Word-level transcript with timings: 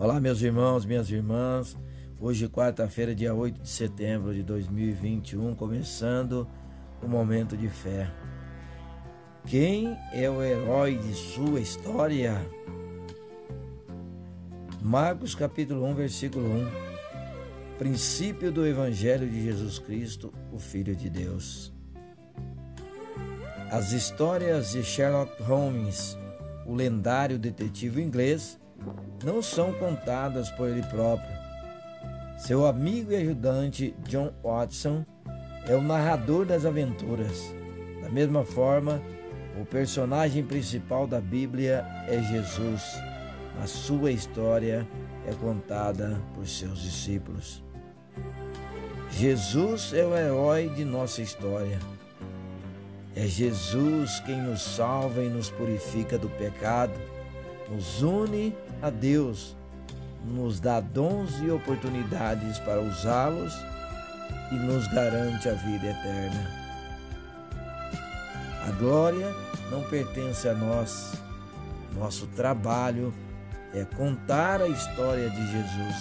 Olá, 0.00 0.18
meus 0.18 0.40
irmãos, 0.40 0.86
minhas 0.86 1.10
irmãs. 1.10 1.76
Hoje, 2.18 2.48
quarta-feira, 2.48 3.14
dia 3.14 3.34
8 3.34 3.60
de 3.60 3.68
setembro 3.68 4.32
de 4.32 4.42
2021, 4.42 5.54
começando 5.54 6.48
o 7.02 7.06
momento 7.06 7.54
de 7.54 7.68
fé. 7.68 8.10
Quem 9.44 9.94
é 10.10 10.30
o 10.30 10.42
herói 10.42 10.96
de 10.96 11.12
sua 11.12 11.60
história? 11.60 12.40
Marcos 14.80 15.34
capítulo 15.34 15.84
1, 15.84 15.94
versículo 15.94 16.46
1. 16.48 16.70
Princípio 17.76 18.50
do 18.50 18.66
Evangelho 18.66 19.28
de 19.28 19.44
Jesus 19.44 19.78
Cristo, 19.78 20.32
o 20.50 20.58
Filho 20.58 20.96
de 20.96 21.10
Deus. 21.10 21.74
As 23.70 23.92
histórias 23.92 24.70
de 24.70 24.82
Sherlock 24.82 25.42
Holmes, 25.42 26.16
o 26.64 26.74
lendário 26.74 27.38
detetive 27.38 28.00
inglês, 28.00 28.58
não 29.24 29.42
são 29.42 29.72
contadas 29.72 30.50
por 30.50 30.68
ele 30.68 30.82
próprio. 30.82 31.38
Seu 32.38 32.66
amigo 32.66 33.12
e 33.12 33.16
ajudante 33.16 33.94
John 34.08 34.32
Watson 34.42 35.04
é 35.66 35.74
o 35.74 35.82
narrador 35.82 36.46
das 36.46 36.64
aventuras. 36.64 37.54
Da 38.02 38.08
mesma 38.08 38.44
forma, 38.44 39.02
o 39.60 39.64
personagem 39.64 40.44
principal 40.44 41.06
da 41.06 41.20
Bíblia 41.20 41.86
é 42.08 42.22
Jesus. 42.22 42.82
A 43.62 43.66
sua 43.66 44.10
história 44.10 44.88
é 45.26 45.34
contada 45.34 46.18
por 46.34 46.46
seus 46.46 46.80
discípulos. 46.80 47.62
Jesus 49.10 49.92
é 49.92 50.04
o 50.06 50.16
herói 50.16 50.70
de 50.70 50.84
nossa 50.84 51.20
história. 51.20 51.78
É 53.14 53.26
Jesus 53.26 54.20
quem 54.20 54.40
nos 54.40 54.62
salva 54.62 55.20
e 55.20 55.28
nos 55.28 55.50
purifica 55.50 56.16
do 56.16 56.30
pecado 56.30 56.94
nos 57.70 58.02
une 58.02 58.54
a 58.82 58.90
Deus, 58.90 59.56
nos 60.24 60.58
dá 60.58 60.80
dons 60.80 61.40
e 61.40 61.50
oportunidades 61.50 62.58
para 62.58 62.80
usá-los 62.80 63.54
e 64.50 64.54
nos 64.56 64.86
garante 64.88 65.48
a 65.48 65.54
vida 65.54 65.86
eterna. 65.86 66.50
A 68.66 68.70
glória 68.72 69.34
não 69.70 69.82
pertence 69.84 70.48
a 70.48 70.54
nós. 70.54 71.14
Nosso 71.96 72.26
trabalho 72.28 73.14
é 73.72 73.84
contar 73.84 74.60
a 74.60 74.68
história 74.68 75.30
de 75.30 75.46
Jesus. 75.50 75.96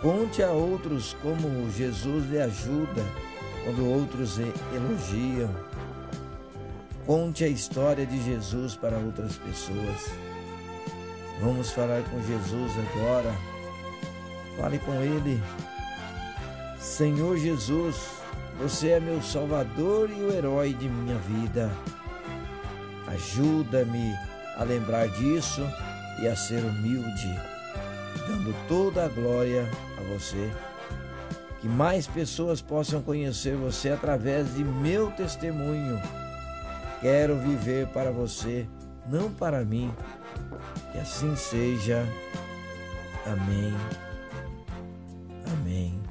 Conte 0.00 0.42
a 0.42 0.50
outros 0.50 1.16
como 1.22 1.70
Jesus 1.70 2.30
lhe 2.30 2.40
ajuda 2.40 3.02
quando 3.64 3.90
outros 3.90 4.38
elogiam 4.38 5.50
Conte 7.06 7.44
a 7.44 7.48
história 7.48 8.06
de 8.06 8.22
Jesus 8.24 8.76
para 8.76 8.96
outras 8.96 9.36
pessoas. 9.36 10.10
Vamos 11.38 11.70
falar 11.70 12.02
com 12.04 12.22
Jesus 12.22 12.72
agora. 12.78 13.30
Fale 14.56 14.78
com 14.78 14.94
Ele. 14.94 15.42
Senhor 16.78 17.36
Jesus, 17.36 17.96
você 18.58 18.90
é 18.90 19.00
meu 19.00 19.20
Salvador 19.20 20.08
e 20.10 20.14
o 20.14 20.32
herói 20.32 20.72
de 20.72 20.88
minha 20.88 21.18
vida. 21.18 21.70
Ajuda-me 23.06 24.14
a 24.56 24.64
lembrar 24.64 25.06
disso 25.08 25.60
e 26.22 26.26
a 26.26 26.34
ser 26.34 26.64
humilde, 26.64 27.38
dando 28.26 28.54
toda 28.66 29.04
a 29.04 29.08
glória 29.08 29.68
a 29.98 30.14
você. 30.14 30.50
Que 31.60 31.68
mais 31.68 32.06
pessoas 32.06 32.62
possam 32.62 33.02
conhecer 33.02 33.56
você 33.56 33.90
através 33.90 34.54
de 34.54 34.64
meu 34.64 35.10
testemunho 35.10 36.00
Quero 37.04 37.36
viver 37.36 37.86
para 37.88 38.10
você, 38.10 38.66
não 39.06 39.30
para 39.30 39.62
mim. 39.62 39.92
Que 40.90 40.96
assim 40.96 41.36
seja. 41.36 42.02
Amém. 43.26 43.74
Amém. 45.52 46.03